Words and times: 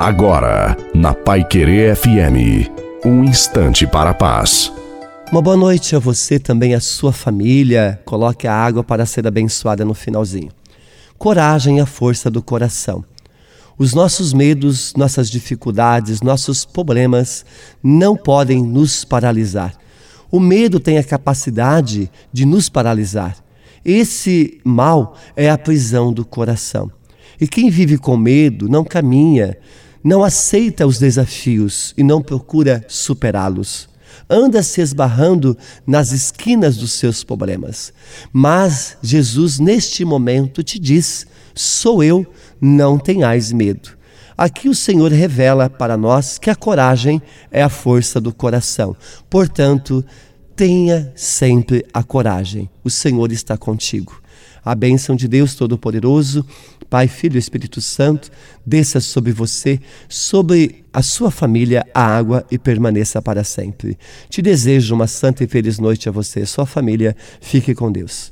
Agora, 0.00 0.78
na 0.94 1.12
Pai 1.12 1.44
Querer 1.44 1.94
FM, 1.94 2.70
um 3.04 3.22
instante 3.22 3.86
para 3.86 4.08
a 4.08 4.14
paz. 4.14 4.72
Uma 5.30 5.42
boa 5.42 5.58
noite 5.58 5.94
a 5.94 5.98
você 5.98 6.38
também, 6.38 6.72
a 6.72 6.80
sua 6.80 7.12
família. 7.12 8.00
Coloque 8.06 8.46
a 8.46 8.54
água 8.54 8.82
para 8.82 9.04
ser 9.04 9.26
abençoada 9.26 9.84
no 9.84 9.92
finalzinho. 9.92 10.48
Coragem 11.18 11.80
é 11.80 11.82
a 11.82 11.86
força 11.86 12.30
do 12.30 12.42
coração. 12.42 13.04
Os 13.76 13.92
nossos 13.92 14.32
medos, 14.32 14.94
nossas 14.96 15.28
dificuldades, 15.28 16.22
nossos 16.22 16.64
problemas 16.64 17.44
não 17.82 18.16
podem 18.16 18.62
nos 18.62 19.04
paralisar. 19.04 19.74
O 20.30 20.40
medo 20.40 20.80
tem 20.80 20.96
a 20.96 21.04
capacidade 21.04 22.10
de 22.32 22.46
nos 22.46 22.70
paralisar. 22.70 23.36
Esse 23.84 24.62
mal 24.64 25.14
é 25.36 25.50
a 25.50 25.58
prisão 25.58 26.10
do 26.10 26.24
coração. 26.24 26.90
E 27.38 27.46
quem 27.46 27.68
vive 27.68 27.98
com 27.98 28.16
medo 28.16 28.66
não 28.66 28.82
caminha, 28.82 29.58
não 30.02 30.24
aceita 30.24 30.86
os 30.86 30.98
desafios 30.98 31.94
e 31.96 32.02
não 32.02 32.22
procura 32.22 32.84
superá-los. 32.88 33.88
Anda 34.28 34.62
se 34.62 34.80
esbarrando 34.80 35.56
nas 35.86 36.12
esquinas 36.12 36.76
dos 36.76 36.92
seus 36.92 37.24
problemas. 37.24 37.92
Mas 38.32 38.96
Jesus, 39.02 39.58
neste 39.58 40.04
momento, 40.04 40.62
te 40.62 40.78
diz: 40.78 41.26
Sou 41.54 42.02
eu, 42.02 42.26
não 42.60 42.98
tenhais 42.98 43.52
medo. 43.52 43.90
Aqui 44.38 44.68
o 44.68 44.74
Senhor 44.74 45.12
revela 45.12 45.68
para 45.68 45.96
nós 45.98 46.38
que 46.38 46.48
a 46.48 46.54
coragem 46.54 47.20
é 47.50 47.62
a 47.62 47.68
força 47.68 48.18
do 48.20 48.32
coração. 48.32 48.96
Portanto, 49.28 50.02
tenha 50.60 51.10
sempre 51.16 51.86
a 51.90 52.02
coragem. 52.02 52.68
O 52.84 52.90
Senhor 52.90 53.32
está 53.32 53.56
contigo. 53.56 54.20
A 54.62 54.74
bênção 54.74 55.16
de 55.16 55.26
Deus 55.26 55.54
Todo-Poderoso, 55.54 56.44
Pai, 56.90 57.08
Filho 57.08 57.36
e 57.36 57.38
Espírito 57.38 57.80
Santo, 57.80 58.30
desça 58.66 59.00
sobre 59.00 59.32
você, 59.32 59.80
sobre 60.06 60.84
a 60.92 61.00
sua 61.00 61.30
família, 61.30 61.86
a 61.94 62.04
água 62.04 62.44
e 62.50 62.58
permaneça 62.58 63.22
para 63.22 63.42
sempre. 63.42 63.96
Te 64.28 64.42
desejo 64.42 64.94
uma 64.94 65.06
santa 65.06 65.42
e 65.42 65.46
feliz 65.46 65.78
noite 65.78 66.10
a 66.10 66.12
você 66.12 66.40
e 66.40 66.46
sua 66.46 66.66
família. 66.66 67.16
Fique 67.40 67.74
com 67.74 67.90
Deus. 67.90 68.28